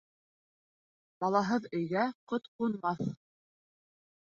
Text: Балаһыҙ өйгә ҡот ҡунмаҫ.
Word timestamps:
Балаһыҙ 1.25 1.69
өйгә 1.81 2.07
ҡот 2.33 2.51
ҡунмаҫ. 2.57 3.07